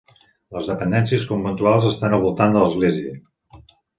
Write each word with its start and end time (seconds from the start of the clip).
Les 0.55 0.69
dependències 0.69 1.25
conventuals 1.33 1.85
estan 1.91 2.17
al 2.17 2.25
voltant 2.25 2.57
de 2.57 2.65
l'església. 2.65 3.17